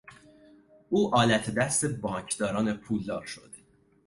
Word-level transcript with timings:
او 0.89 1.15
آلت 1.15 1.49
دست 1.49 1.85
بانکداران 1.85 2.77
پولدار 2.77 3.25
شد. 3.25 3.51